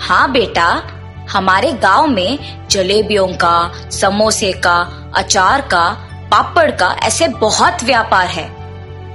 [0.00, 0.82] हाँ बेटा,
[1.30, 5.90] हमारे गाँव में जलेबियों का, समोसे का, अचार का,
[6.30, 8.48] पापड़ का ऐसे बहुत व्यापार है।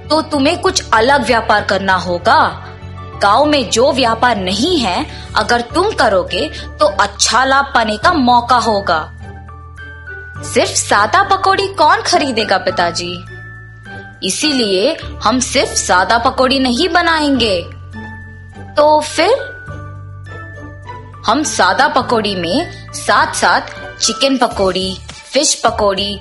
[0.07, 2.65] तो तुम्हें कुछ अलग व्यापार करना होगा?
[3.21, 5.05] गाँव में जो व्यापार नहीं है,
[5.35, 9.15] अगर तुम करोगे तो अच्छा लाभ पाने का मौका होगा।
[10.43, 13.25] सिर्फ़ सादा पकौड़ी कौन खरीदेगा पिताजी?
[14.23, 17.61] इसीलिए हम सिर्फ़ सादा पकौड़ी नहीं बनाएँगे।
[18.75, 19.31] तो फिर?
[21.27, 23.61] हम सादा पकौड़ी में साथ साथ
[23.99, 24.97] चिकन पकौड़ी,
[25.33, 26.19] फ़िश पकौड़ी,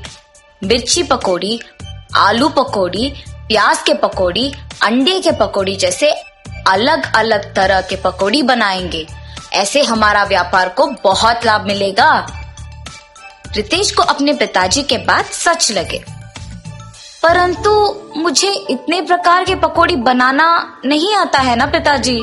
[0.64, 1.60] मिर्ची पकौड़ी,
[2.16, 6.12] आलू पकौड़ी, प्याज के पकौड़ी, अंडे के पकौड़ी जैसे
[6.68, 9.06] अलग अलग तरह के पकौड़ी बनाएँगे।
[9.52, 12.26] ऐसे हमारा व्यापार को बहुत लाभ मिलेगा।
[13.56, 16.04] रितेश को अपने पिताजी के बात सच लगे।
[17.22, 22.20] परंतु मुझे इतने प्रकार के पकौड़ी बनाना नहीं आता है ना पिताजी?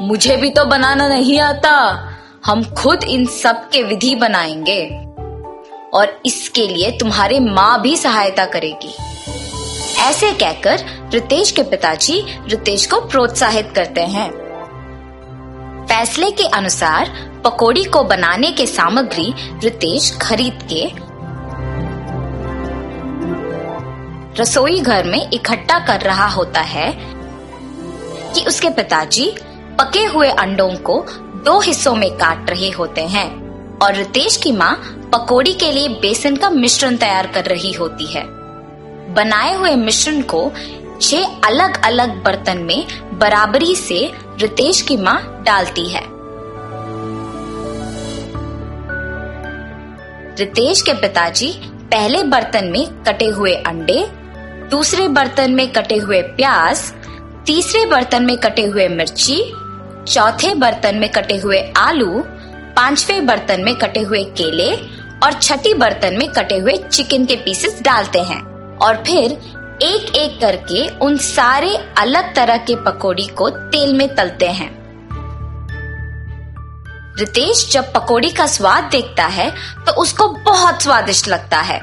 [0.00, 2.04] मुझे भी तो बनाना नहीं आता।
[2.46, 5.04] हम खुद इन सब के विधि बनाएँगे।
[5.94, 9.07] और इसके लिए तुम्हारी माँ भी सहायता करेगी।
[10.00, 14.30] ऐसे कहकर रितेश के पिताजी रितेश को प्रोत्साहित करते हैं।
[15.86, 17.10] फैसले के अनुसार
[17.44, 19.34] पकोड़ी को बनाने के सामग्री
[19.64, 21.08] रितेश खरीद के
[24.42, 26.92] रसोई घर में इकट्ठा कर रहा होता है
[28.34, 29.30] कि उसके पिताजी
[29.80, 31.04] पके हुए अंडों को
[31.44, 33.28] दो हिस्सों में काट रहे होते हैं
[33.78, 34.74] और रितेश की माँ
[35.12, 38.37] पकोड़ी के लिए बेसन का मिश्रण तैयार कर रही होती है।
[39.18, 40.52] बनाए हुए मिश्रण को
[41.02, 42.86] छह अलग अलग बर्तन में
[43.18, 46.02] बराबरी से रितेश की माँ डालती है।
[50.38, 51.52] रितेश के पिताजी
[51.92, 54.06] पहले बर्तन में कटे हुए अंडे,
[54.70, 56.82] दूसरे बर्तन में कटे हुए प्याज,
[57.46, 59.42] तीसरे बर्तन में कटे हुए मिर्ची,
[60.08, 62.22] चौथे बर्तन में कटे हुए आलू,
[62.76, 64.70] पांचवे बर्तन में कटे हुए केले
[65.22, 69.32] और छठी बर्तन में कटे हुए चिकन के पीसेस डालते हैं। और फिर
[69.82, 74.70] एक एक करके उन सारे अलग तरह के पकोड़ी को तेल में तलते हैं।
[77.18, 79.50] रितेश जब पकोड़ी का स्वाद देखता है
[79.84, 81.78] तो उसको बहुत स्वादिष्ट लगता है।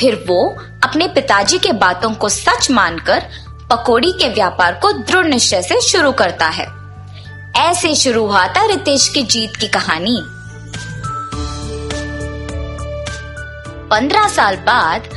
[0.00, 0.48] फिर वो
[0.84, 3.22] अपने पिताजी के बातों को सच मानकर
[3.70, 6.66] पकोड़ी के व्यापार को दृढ़ निश्चय से शुरू करता है।
[7.58, 10.20] ऐसे शुरू हुआ था रितेश की जीत की कहानी।
[13.90, 15.08] पंद्रह साल बाद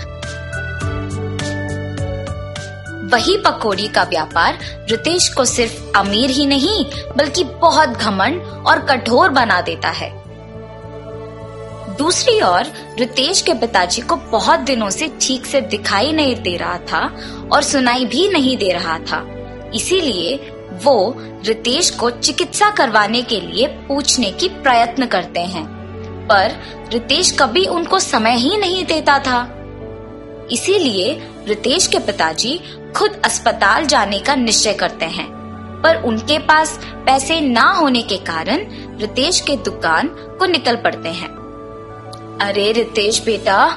[3.09, 4.57] वही पकोड़ी का व्यापार
[4.89, 6.85] रितेश को सिर्फ़ अमीर ही नहीं,
[7.17, 10.11] बल्कि बहुत घमंड और कठोर बना देता है।
[11.97, 16.77] दूसरी ओर, रितेश के पिताजी को बहुत दिनों से ठीक से दिखाई नहीं दे रहा
[16.91, 17.01] था
[17.51, 19.25] और सुनाई भी नहीं दे रहा था।
[19.75, 20.35] इसीलिए
[20.83, 25.65] वो रितेश को चिकित्सा करवाने के लिए पूछने की प्रयत्न करते हैं,
[26.27, 26.55] पर
[26.93, 29.41] रितेश कभी उनको समय ही नहीं देता था।
[30.51, 31.13] इसीलिए
[31.47, 32.59] रितेश के पिताजी
[32.95, 35.27] खुद अस्पताल जाने का निश्चय करते हैं।
[35.81, 38.65] पर उनके पास पैसे ना होने के कारण
[38.99, 40.07] रितेश के दुकान
[40.39, 41.29] को निकल पड़ते हैं।
[42.41, 43.67] अरे रितेश बेटा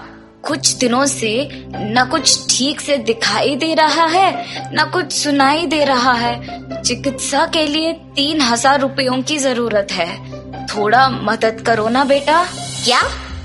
[0.45, 4.31] कुछ दिनों से न कुछ ठीक से दिखाई दे रहा है
[4.75, 10.67] न कुछ सुनाई दे रहा है। चिकित्सा के लिए तीन हज़ार रुपयों की ज़रूरत है।
[10.67, 12.43] थोड़ा मदद करो ना बेटा।
[12.85, 13.01] क्या?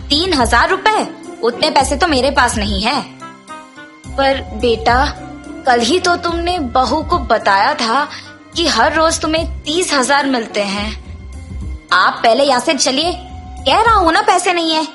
[0.09, 1.07] तीन हज़ार रुपए?
[1.43, 3.01] उतने पैसे तो मेरे पास नहीं है।
[4.09, 5.03] पर बेटा
[5.67, 8.07] कल ही तो तुमने बहू को बताया था
[8.55, 10.89] कि हर रोज तुम्हें तीस हज़ार मिलते हैं।
[11.93, 14.85] आप पहले यहाँ से चलिए। कह रहा हूँ ना, पैसे नहीं है।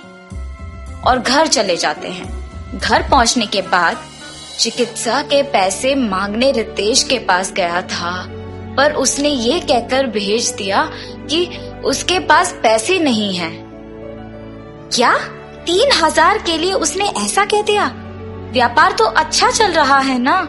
[1.03, 3.97] और घर चले जाते हैं। घर पहुँचने के बाद
[4.59, 8.15] चिकित्सा के पैसे मांगने रितेश के पास गया था।
[8.77, 10.85] पर उसने ये कहकर भेज दिया
[11.31, 11.45] कि
[11.85, 13.53] उसके पास पैसे नहीं हैं।
[14.89, 15.13] क्या?
[15.67, 17.87] तीन हज़ार के लिए उसने ऐसा कह दिया?
[18.53, 20.41] व्यापार तो अच्छा चल रहा है ना?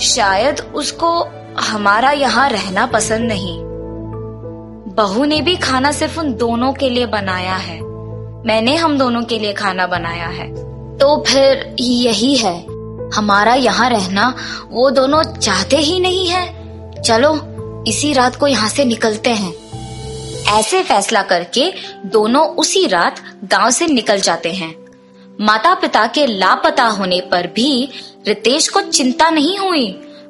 [0.00, 1.26] शायद उसको
[1.60, 3.58] हमारा यहाँ रहना पसंद नहीं।
[4.94, 7.80] बहू ने भी खाना सिर्फ़ उन दोनों के लिए बनाया है।
[8.46, 10.66] मैंने हम दोनों के लिए खाना बनाया है।
[10.98, 12.66] तो फिर यही है।
[13.14, 14.36] हमारा यहाँ रहना
[14.70, 16.56] वो दोनों चाहते ही नहीं है।
[17.02, 17.40] चलो,
[17.86, 19.54] इसी रात को यहाँ से निकलते हैं।
[20.58, 21.72] ऐसे फैसला करके
[22.06, 24.74] दोनों उसी रात गाँव से निकल जाते हैं।
[25.40, 27.88] माता पिता के लापता होने पर भी
[28.26, 29.86] रितेश को चिंता नहीं हुई।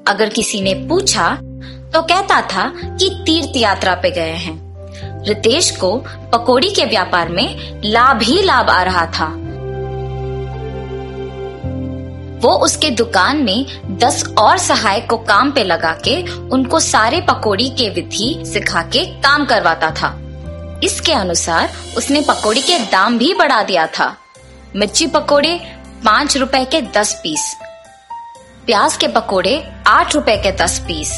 [0.09, 1.29] अगर किसी ने पूछा
[1.95, 5.97] तो कहता था कि तीर्थ यात्रा पे गए हैं। रितेश को
[6.33, 9.27] पकोड़ी के व्यापार में लाभ ही लाभ आ रहा था।
[12.41, 13.67] वो उसके दुकान में
[13.99, 19.05] दस और सहायक को काम पे लगा के उनको सारे पकोड़ी के विधि सिखा के
[19.23, 20.17] काम करवाता था।
[20.85, 24.15] इसके अनुसार उसने पकोड़ी के दाम भी बढ़ा दिया था।
[24.77, 25.61] मिर्ची पकोड़े
[26.05, 27.55] पाँच रुपए के दस पीस
[28.67, 29.53] प्याज के पकोड़े
[29.87, 31.11] आठ रुपए के दस पीस,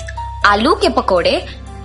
[0.47, 1.33] आलू के पकोड़े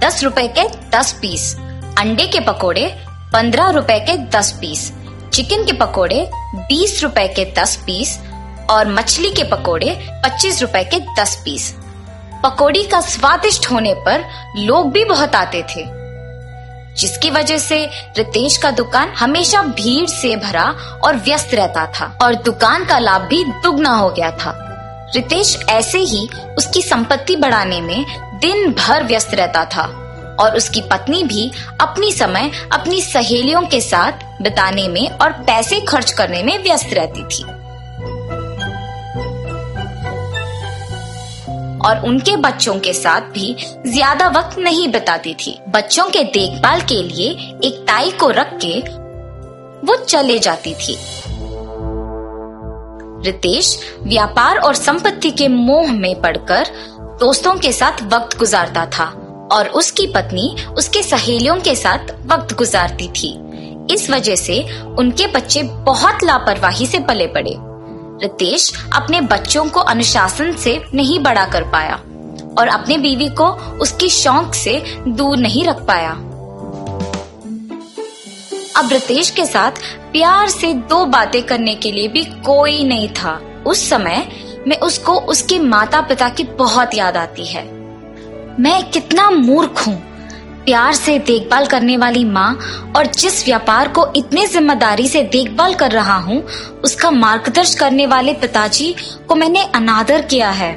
[0.02, 1.56] दस रुपए के दस पीस,
[1.99, 2.86] अंडे के पकोड़े
[3.34, 4.91] पंद्रह रुपए के दस पीस,
[5.34, 8.17] चिकन के पकोड़े बीस रुपए के दस पीस
[8.69, 9.95] और मछली के पकोड़े
[10.26, 11.73] पच्चीस रुपए के दस पीस।
[12.43, 14.26] पकोड़ी का स्वादिष्ट होने पर
[14.58, 15.86] लोग भी बहुत आते थे,
[16.95, 17.86] जिसकी वजह से
[18.17, 20.65] रितेश का दुकान हमेशा भीड़ से भरा
[21.04, 24.60] और व्यस्त रहता था और दुकान का लाभ भी दुगना हो गया था।
[25.15, 28.06] रितेश ऐसे ही उसकी संपत्ति बढ़ाने में
[28.39, 29.84] दिन भर व्यस्त रहता था
[30.39, 36.12] और उसकी पत्नी भी अपनी समय अपनी सहेलियों के साथ बिताने में और पैसे खर्च
[36.12, 37.43] करने में व्यस्त रहती थी।
[41.80, 43.56] और उनके बच्चों के साथ भी
[43.88, 47.30] ज़्यादा वक्त नहीं बिताती थी। बच्चों के देखभाल के लिए
[47.67, 48.80] एक ताई को रख के
[49.88, 50.97] वो चले जाती थी।
[53.26, 56.68] रितेश व्यापार और संपत्ति के मोह में पड़कर
[57.20, 59.06] दोस्तों के साथ वक्त गुजारता था
[59.52, 63.38] और उसकी पत्नी उसके सहेलियों के साथ वक्त गुजारती थी।
[63.94, 64.62] इस वजह से
[65.00, 67.56] उनके बच्चे बहुत लापरवाही से पले पड़े।
[68.24, 71.96] रितेश अपने बच्चों को अनुशासन से नहीं बड़ा कर पाया
[72.60, 73.48] और अपने बीवी को
[73.82, 76.12] उसकी शौक से दूर नहीं रख पाया।
[78.76, 79.72] अब रितेश के साथ
[80.12, 83.34] प्यार से दो बातें करने के लिए भी कोई नहीं था।
[83.68, 84.28] उस समय
[84.68, 87.64] में उसको उसके माता पिता की बहुत याद आती है।
[88.60, 89.96] मैं कितना मूर्ख हूँ।
[90.66, 92.54] प्यार से देखभाल करने वाली माँ
[92.98, 96.42] और जिस व्यापार को इतने ज़िम्मेदारी से देखभाल कर रहा हूँ,
[96.84, 98.94] उसका मार्गदर्शन करने वाले पिताजी
[99.28, 100.76] को मैंने अनादर किया है।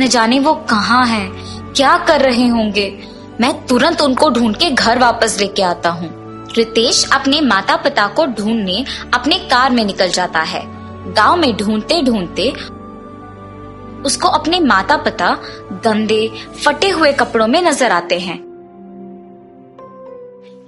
[0.00, 1.28] न जाने वो कहाँ है,
[1.72, 2.92] क्या कर रहे होंगे।
[3.40, 6.17] मैं तुरंत उनको ढूंढ के घर वापस लेके आता हूँ।
[6.58, 10.62] रितेश अपने माता पिता को ढूँढने अपने कार में निकल जाता है।
[11.14, 12.50] गाँव में ढूंढते ढूंढते
[14.04, 15.30] उसको अपने माता पिता
[15.84, 16.28] गंदे,
[16.64, 18.36] फटे हुए कपड़ों में नज़र आते हैं।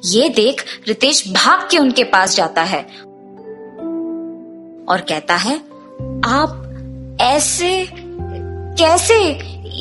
[0.04, 2.82] ये देख रितेश भाग के उनके पास जाता है
[4.84, 5.56] और कहता है,
[6.26, 9.18] आप ऐसे, कैसे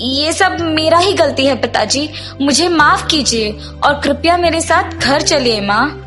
[0.02, 2.10] ये सब मेरा ही गलती है पिताजी।
[2.42, 3.52] मुझे माफ़ कीजिए
[3.84, 6.06] और कृपया मेरे साथ घर चलिए, माँ।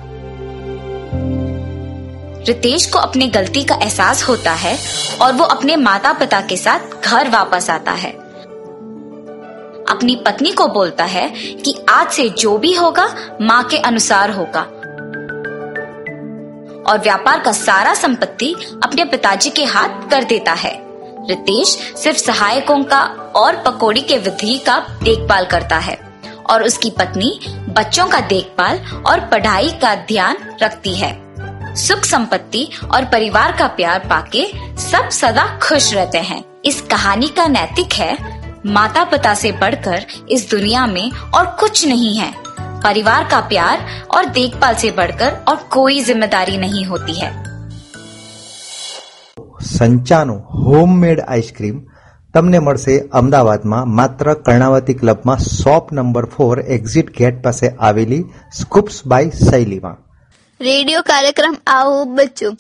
[2.47, 4.79] रितेश को अपनी गलती का एहसास होता है
[5.23, 8.11] और वो अपने माता पिता के साथ घर वापस आता है।
[9.89, 14.61] अपनी पत्नी को बोलता है कि आज से जो भी होगा, माँ के अनुसार होगा।
[16.93, 20.92] और व्यापार का सारा संपत्ति अपने पिताजी के हाथ कर देता है।
[21.29, 23.03] रितेश सिर्फ़ सहायकों का
[23.37, 25.97] और पकौड़ी के विधि का देखभाल करता है
[26.51, 31.13] और उसकी पत्नी बच्चों का देखभाल और पढ़ाई का ध्यान रखती है।
[31.77, 34.47] सुख संपत्ति और परिवार का प्यार पाके
[34.83, 38.17] सब सदा खुश रहते हैं। इस कहानी का नैतिक है
[38.67, 42.33] माता पिता से बढ़कर इस दुनिया में और कुछ नहीं है।
[42.83, 47.31] परिवार का प्यार और देखभाल से बढ़कर और कोई ज़िम्मेदारी नहीं होती है।
[49.83, 51.83] સંચાનું હોમમેડ આઈસ્ક્રીમ
[52.35, 59.31] તમને મળશે અમદાવાદમાં માત્ર કર્ણાવતી ક્લબમાં shop number four exit gate પાસે આવેલી સ્કૂપ્સ બાય
[59.51, 59.97] શૈલીમાં.
[60.61, 62.51] રેડિયો કાર્યક્રમ આવો બચ્ચો.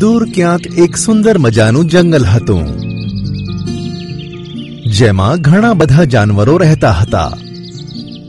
[0.00, 2.66] દૂર ક્યાંક એક સુંદર મજાનું જંગલ હતું.
[4.90, 7.32] જેમાં ઘણા બધા જાનવરો રહેતા હતા.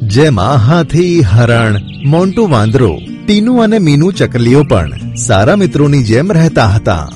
[0.02, 7.10] જેમાં હાથી હરણ મોન્ટુ વાંદરો ટીનુ અને મીનુ ચકલીઓ પણ સારા મિત્રોની જેમ રહેતા હતા.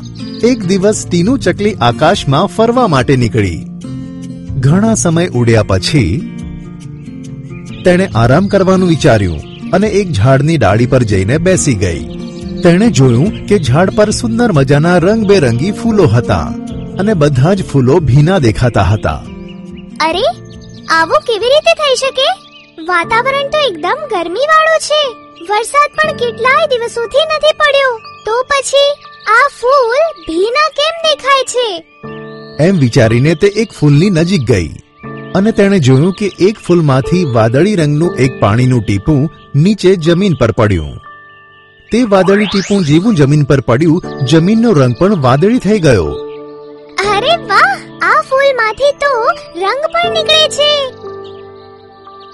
[0.46, 3.66] એક દિવસ ટીનુ ચકલી આકાશમાં ફરવા માટે નીકળી.
[4.60, 6.20] ઘણા સમય ઉડ્યા પછી
[7.86, 9.40] તેણે આરામ કરવાનું વિચાર્યું
[9.74, 12.00] અને એક ઝાડની ડાળી પર જઈને બેસી ગઈ.
[12.62, 16.54] તેણે જોયું કે ઝાડ પર સુંદર મજાના રંગબેરંગી ફૂલો હતા
[17.00, 19.22] અને બધા જ ફૂલો ભીના દેખાતા હતા.
[20.00, 20.24] અરે,
[20.90, 22.52] આવું કેવી રીતે થઈ શકે?
[22.84, 25.14] વાતાવરણ તો એકદમ ગરમી વાળું છે.
[25.50, 27.98] વરસાદ પણ કેટલાય દિવસોથી નથી પડ્યો.
[28.26, 29.15] તો પછી?
[29.28, 31.86] આ ફૂલ ભીના કેમ દેખાય છે?
[32.64, 34.68] એમ વિચારીને તે એક ફૂલની નજીક ગઈ
[35.36, 40.98] અને તેણે જોયું કે એક ફૂલમાંથી વાદળી રંગનું એક પાણીનું ટીપું નીચે જમીન પર પડ્યું.
[41.92, 46.06] તે વાદળી ટીપું જેવું જમીન પર પડ્યું જમીનનો રંગ પણ વાદળી થઈ ગયો.
[47.10, 47.80] અરે વાહ!
[48.02, 49.24] આ ફૂલમાંથી તો
[49.56, 50.72] રંગ પણ નીકળે છે.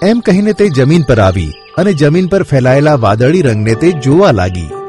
[0.08, 4.81] એમ કહીને તે જમીન પર આવી અને જમીન પર ફેલાયેલા વાદળી રંગને તે જોવા લાગી.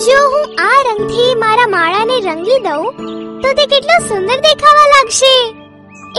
[0.00, 2.84] જો હું આ રંગથી મારા માળાને રંગી દઉં,
[3.40, 5.32] તો તે કેટલો સુંદર દેખાવા લાગશે.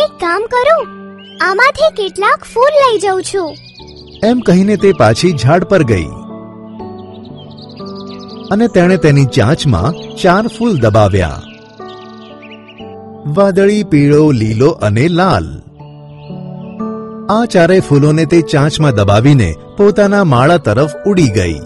[0.04, 0.84] એક કામ કરું,
[1.50, 3.56] આમાંથી કેટલાક ફૂલ લઈ જાઉં છું.
[4.24, 6.10] એમ કહીને તે પાછી ઝાડ પર ગઈ.
[8.52, 11.42] અને તેણે તેની ચાંચમાં ચાર ફૂલ દબાવ્યા.
[13.28, 15.52] વાદળી, પીળો, લીલો અને લાલ.
[17.30, 21.60] આ ચારેય ફૂલોને તે ચાંચમાં દબાવીને પોતાના માળા તરફ ઉડી ગઈ.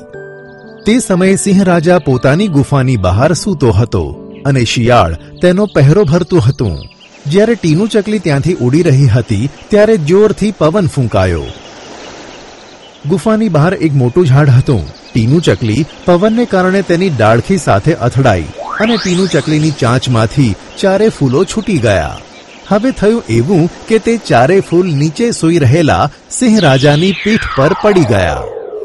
[0.86, 4.02] તે સમયે સિંહ રાજા પોતાની ગુફાની બહાર સૂતો હતો
[4.46, 6.76] અને શિયાળ તેનો પહેરો ભરતું હતું.
[7.28, 11.46] જ્યારે ટીનુ ચકલી ત્યાંથી ઉડી રહી હતી, ત્યારે જોરથી પવન ફૂંકાયો.
[13.06, 14.84] ગુફાની બહાર એક મોટું ઝાડ હતું.
[15.14, 18.44] ટીનુ ચકલી પવનને કારણે તેની ડાળખી સાથે અથડાઈ
[18.80, 22.18] અને ટીનું ચકલીની ચાંચમાંથી ચારે ફૂલો છૂટી ગયા.
[22.68, 28.04] હવે થયું એવું કે તે ચારે ફૂલ નીચે સૂઈ રહેલા સિંહ રાજાની પીઠ પર પડી
[28.04, 28.40] ગયા.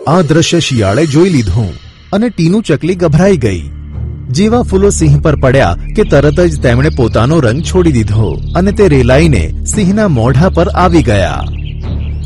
[0.09, 1.90] આ દ્રશ્ય શિયાળે જોઈ લીધું.
[2.13, 3.71] અને ટીનું ચકલી ગભરાઈ ગઈ.
[4.29, 8.89] જેવા ફૂલો સિંહ પર પડ્યા કે તરત જ તેમણે પોતાનો રંગ છોડી દીધો અને તે
[8.89, 11.41] રેલાઈને સિંહના મોઢા પર આવી ગયા.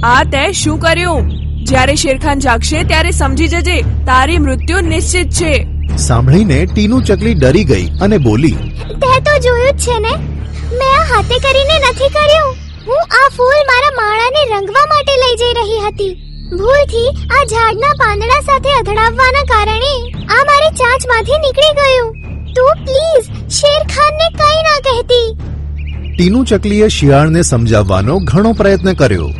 [0.04, 1.30] આ તે શું કર્યું?
[1.64, 5.66] જ્યારે શેરખાન જાગશે ત્યારે સમજી જજે તારી મૃત્યુ નિશ્ચિત છે.
[5.96, 8.50] સાંભળીને ટીનું ચકલી ડરી ગઈ અને બોલી
[8.88, 10.16] તે તો જોયું જ છે ને?
[10.76, 12.56] મેં આ હાથે કરીને નથી કર્યું.
[12.88, 16.23] હું આ ફૂલ મારા માળાને રંગવા માટે લઈ જઈ રહી હતી.
[16.50, 19.92] ભૂલથી આ ઝાડના પાંદડા સાથે અથડાવવાના કારણે
[20.24, 22.12] આ મારી ચાંચમાંથી નીકળી ગયું.
[22.54, 25.36] તું પ્લીઝ શેરખાનને કંઈ ના કહેતી.
[26.16, 29.30] ટીનું ચકલીએ શિયાળને સમજાવવાનો ઘણો પ્રયત્ન કર્યો.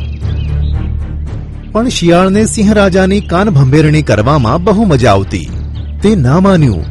[1.71, 5.49] પણ શિયાળને સિંહ રાજાની કાન ભંભેરણી કરવામાં બહુ મજા આવતી.
[6.03, 6.85] તે ના માન્યું.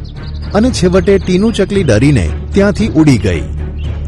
[0.51, 3.41] અને છેવટે ટીનું ચકલી ડરીને ત્યાંથી ઉડી ગઈ.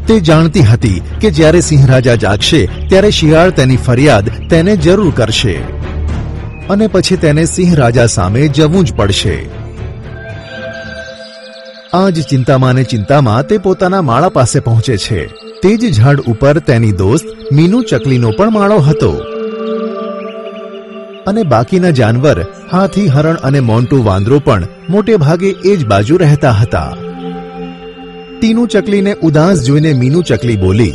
[0.06, 5.77] તે જાણતી હતી કે જ્યારે સિંહ રાજા જાગશે, ત્યારે શિયાળ તેની ફરિયાદ તેને જરૂર કરશે.
[6.70, 9.36] અને પછી તેને સિંહ રાજા સામે જવું જ પડશે.
[11.94, 15.26] આ જ ચિંતામાં ને ચિંતામાં તે પોતાના માળા પાસે પહોંચે છે.
[15.62, 19.12] તે જ ઝાડ ઉપર તેની દોસ્ત મીનુ ચકલીનો પણ માળો હતો.
[21.26, 26.50] અને બાકીના જાનવર, હાથી, હરણ અને મોન્ટુ વાંદરો પણ મોટે ભાગે એ જ બાજુ રહેતા
[26.50, 26.94] હતા.
[28.40, 30.92] ટીનું ચકલીને ઉદાસ જોઈને મીનુ ચકલી બોલી,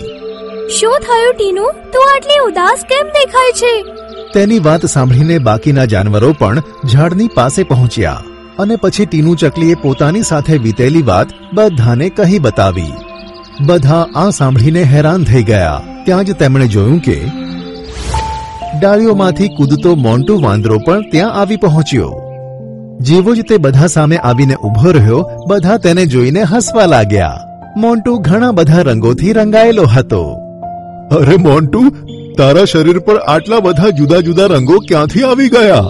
[0.79, 1.65] શું થયું ટીનુ?
[1.93, 3.73] તું આટલી ઉદાસ કેમ દેખાય છે?
[4.33, 8.23] તેની વાત સાંભળીને બાકીના જાનવરો પણ ઝાડની પાસે પહોંચ્યા
[8.59, 12.91] અને પછી ટીનુ ચકલીએ પોતાની સાથે વીતેલી વાત બધાને કહી બતાવી.
[13.67, 15.81] બધા આ સાંભળીને હેરાન થઈ ગયા.
[16.05, 17.17] ત્યાં જ તેમણે જોયું કે
[18.79, 22.11] ડાળીઓમાંથી કૂદતો મોન્ટુ વાંદરો પણ ત્યાં આવી પહોંચ્યો.
[23.01, 27.39] જેવો જ તે બધા સામે આવીને ઊભો રહ્યો, બધા તેને જોઈને હસવા લાગ્યા.
[27.77, 30.23] મોન્ટુ ઘણા બધા રંગોથી રંગાયેલો હતો.
[31.11, 31.81] અરે મોન્ટુ
[32.37, 35.83] તારા શરીર પર આટલા બધા જુદા જુદા રંગો ક્યાંથી આવી ગયા?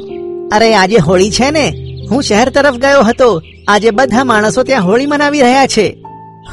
[0.56, 1.74] અરે આજે હોળી છે ને.
[2.12, 3.42] હું શહેર તરફ ગયો હતો.
[3.68, 5.98] આજે બધા માણસો ત્યાં હોળી મનાવી રહ્યા છે.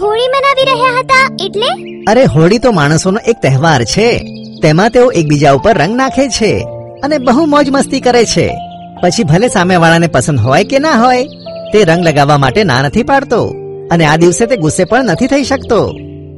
[0.00, 2.02] હોળી મનાવી રહ્યા હતા એટલે?
[2.04, 4.18] અરે હોળી તો માણસોનો એક તહેવાર છે.
[4.62, 6.66] તેમાં તેઓ એકબીજા ઉપર રંગ નાખે છે
[7.02, 8.54] અને બહુ મોજ મસ્તી કરે છે.
[9.02, 11.24] પછી ભલે સામેવાળાને પસંદ હોય કે ના હોય
[11.72, 13.54] તે રંગ લગાવવા માટે ના નથી પાડતો
[13.90, 15.94] અને આ દિવસે તે ગુસ્સે પણ નથી થઈ શકતો.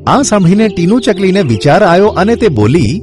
[0.06, 3.02] આ સાંભળીને ટીનું ચકલીને વિચાર આવ્યો અને તે બોલી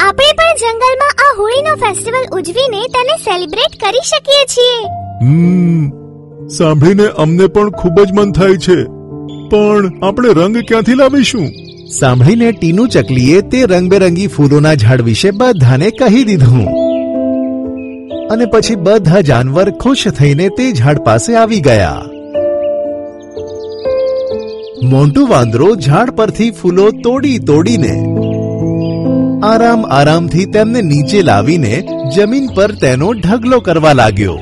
[0.00, 4.86] આપણે પણ જંગલમાં આ હોળીનો ફેસ્ટિવલ ઉજવીને તેને સેલિબ્રેટ કરી શકીએ છીએ.
[5.26, 6.02] હમ
[6.48, 8.84] સાંભળીને અમને પણ ખૂબ જ મન થાય છે.
[9.50, 11.48] પણ આપણે રંગ ક્યાંથી લાવીશું?
[12.00, 16.64] સાંભળીને ટીનું ચકલીએ તે રંગબેરંગી ફૂલોના ઝાડ વિશે બધાને કહી દીધું.
[18.28, 22.02] અને પછી બધા જાનવર ખુશ થઈને તે ઝાડ પાસે આવી ગયા.
[24.82, 28.04] મોન્ટુ વાંદરો ઝાડ પરથી ફૂલો તોડી તોડીને
[29.42, 31.72] આરામ આરામથી તેમને નીચે લાવીને
[32.16, 34.36] જમીન પર તેનો ઢગલો કરવા લાગ્યો.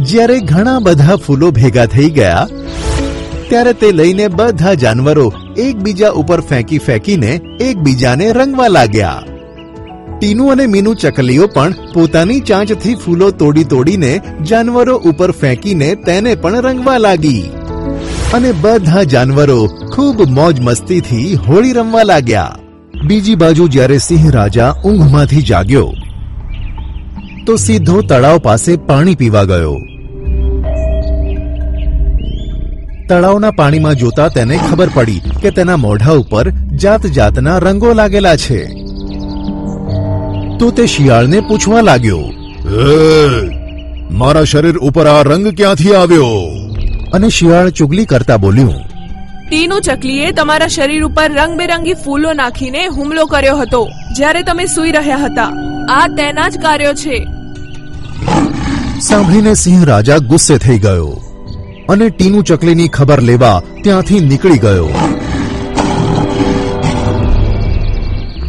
[0.00, 2.46] જ્યારે ઘણા બધા ફૂલો ભેગા થઈ ગયા,
[3.48, 5.26] ત્યારે તે લઈને બધા જાનવરો
[5.58, 9.22] એકબીજા ઉપર ફેંકી ફેંકીને એકબીજાને રંગવા લાગ્યા.
[10.18, 14.12] ટીનુ અને મીનુ ચકલીઓ પણ પોતાની ચાંચથી ફૂલો તોડી તોડીને
[14.48, 17.42] જાનવરો ઉપર ફેંકીને તેને પણ રંગવા લાગી.
[18.34, 19.60] અને બધા જાનવરો
[19.94, 22.56] ખૂબ મોજ મસ્તીથી હોળી રમવા લાગ્યા.
[23.06, 25.88] બીજી બાજુ જ્યારે સિંહ રાજા ઊંઘમાંથી જાગ્યો,
[27.46, 29.78] તો સીધો તળાવ પાસે પાણી પીવા ગયો.
[33.08, 36.44] તળાવના પાણીમાં જોતા તેને ખબર પડી કે તેના મોઢા ઉપર
[36.84, 38.60] જાત જાતના રંગો લાગેલા છે.
[40.58, 42.24] તો તે શિયાળને પૂછવા લાગ્યો
[44.12, 46.40] મારા શરીર ઉપર આ રંગ ક્યાંથી આવ્યો?
[47.12, 48.91] અને શિયાળ ચુગલી કરતા બોલ્યું
[49.48, 55.16] ટીનુ ચકલીએ તમારા શરીર ઉપર રંગબેરંગી ફૂલો નાખીને હુમલો કર્યો હતો, જ્યારે તમે સૂઈ રહ્યા
[55.16, 55.50] હતા.
[55.88, 57.26] આ તેના જ કાર્યો છે.
[59.00, 61.08] સાંભળીને સિંહ રાજા ગુસ્સે થઈ ગયો
[61.88, 64.88] અને ટીનુ ચકલીની ખબર લેવા ત્યાંથી નીકળી ગયો.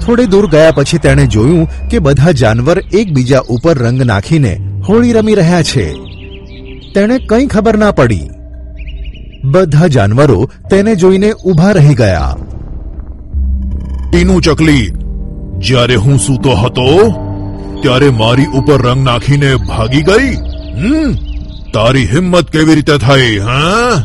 [0.06, 4.54] થોડે દૂર ગયા પછી તેણે જોયું કે બધા જાનવર એકબીજા ઉપર રંગ નાખીને
[4.90, 5.94] હોળી રમી રહ્યા છે.
[6.96, 8.30] તેણે કંઈ ખબર ના પડી.
[9.44, 12.36] બધા જાનવરો તેને જોઈને ઊભા રહી ગયા.
[14.12, 14.92] ટીનું ચકલી
[15.58, 17.10] જ્યારે હું સૂતો હતો
[17.82, 20.34] ત્યારે મારી ઉપર રંગ નાખીને ભાગી ગઈ?
[20.78, 21.14] હમ
[21.74, 24.04] તારી હિંમત કેવી રીતે થઈ હા?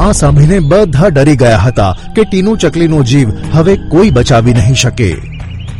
[0.00, 5.16] આ સાંભળીને બધા ડરી ગયા હતા કે ટીનુ ચકલીનો જીવ હવે કોઈ બચાવી નહીં શકે.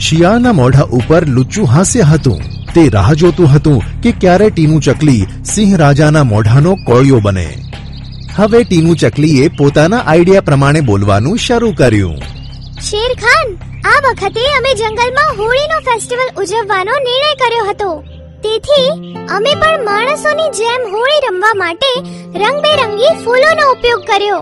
[0.01, 2.41] શિયાળના મોઢા ઉપર લુચ્ચું હાસ્ય હતું.
[2.75, 7.68] તે રાહ જોતું હતું કે ક્યારે ટીનુ ચકલી સિંહ રાજાના મોઢાનો કોળિયો બને.
[8.39, 12.19] હવે ટીનુ ચકલીએ પોતાના આઈડિયા પ્રમાણે બોલવાનું શરૂ કર્યું.
[12.81, 13.49] શેર ખાન
[13.85, 18.05] આ વખતે અમે જંગલમાં હોળીનો ફેસ્ટિવલ ઉજવવાનો નિર્ણય કર્યો હતો.
[18.43, 22.01] તેથી, અમે પણ માણસોની જેમ હોળી રમવા માટે
[22.39, 24.41] રંગબેરંગી ફૂલોનો ઉપયોગ કર્યો.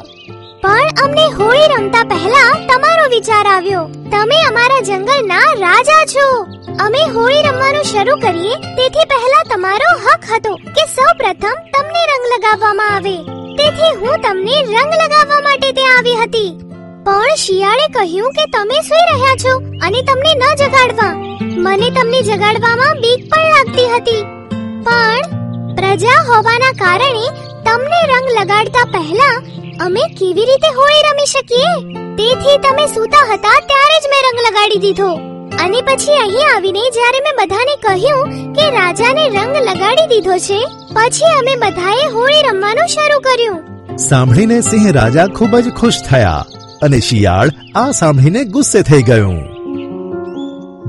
[0.63, 3.85] પણ અમને હોળી રમતા પહેલા તમારો વિચાર આવ્યો.
[4.11, 6.43] તમે અમારા જંગલના રાજા છો.
[6.85, 12.95] અમે હોળી રમવાનું શરૂ કરીએ, તેથી પહેલા તમારો હક હતો કે સૌપ્રથમ તમને રંગ લગાવવામાં
[12.95, 13.36] આવે.
[13.57, 16.51] તેથી હું તમને રંગ લગાવવા માટે ત્યાં આવી હતી.
[17.05, 21.13] પણ શિયાળે કહ્યું કે તમે સૂઈ રહ્યા છો અને તમને ન જગાડવા.
[21.57, 24.23] મને તમને જગાડવામાં બીક પણ લાગતી હતી.
[24.83, 25.37] પણ
[25.77, 27.29] પ્રજા હોવાના કારણે
[27.65, 29.37] તમને રંગ લગાડતા પહેલા
[29.81, 31.73] અમે કેવી રીતે હોળી રમી શકીએ?
[32.19, 35.36] તેથી તમે સૂતા હતા ત્યારે જ મેં રંગ લગાડી દીધો.
[35.53, 40.61] અને પછી અહીં આવીને જ્યારે મેં બધાને કહ્યું કે રાજાને રંગ લગાડી દીધો છે,
[40.95, 43.59] પછી અમે બધાએ હોળી રમવાનું શરૂ કર્યું.
[43.99, 46.47] સાંભળીને સિંહ રાજા ખૂબ જ ખુશ થયા
[46.83, 49.39] અને શિયાળ આ સાંભળીને ગુસ્સે થઈ ગયું.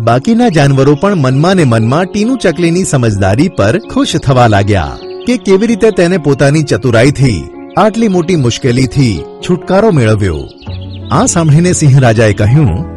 [0.08, 4.98] બાકીના જાનવરો પણ મનમાં ને મનમાં ટીનુ ચકલીની સમજદારી પર ખુશ થવા લાગ્યા
[5.28, 7.40] કે કેવી રીતે તેને પોતાની ચતુરાઈથી,
[7.78, 10.44] આટલી મોટી મુશ્કેલીથી છુટકારો મેળવ્યો.
[11.12, 12.97] આ સાંભળીને સિંહ રાજાએ કહ્યું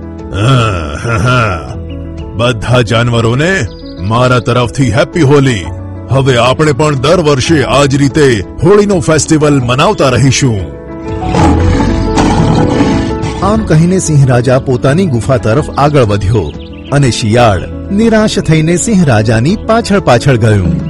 [2.37, 3.66] બધા જાનવરોને
[4.01, 5.64] મારા તરફથી હેપી હોલી.
[6.11, 10.61] હવે આપણે પણ દર વર્ષે આ જ રીતે હોળીનો ફેસ્ટિવલ મનાવતા રહીશું.
[13.45, 16.53] આમ કહીને સિંહ રાજા પોતાની ગુફા તરફ આગળ વધ્યો
[16.93, 20.89] અને શિયાળ નિરાશ થઈને સિંહ રાજાની પાછળ પાછળ ગયું.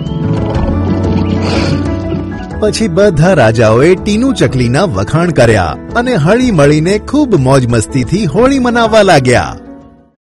[2.61, 9.03] પછી બધા રાજાઓએ ટીનુ ચકલીના વખાણ કર્યા અને હળી મળીને ખૂબ મોજ મસ્તીથી હોળી મનાવવા
[9.03, 9.70] લાગ્યા.